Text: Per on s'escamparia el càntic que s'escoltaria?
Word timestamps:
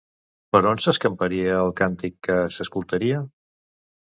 Per 0.55 0.61
on 0.69 0.79
s'escamparia 0.85 1.59
el 1.65 1.71
càntic 1.81 2.17
que 2.29 2.39
s'escoltaria? 2.57 3.21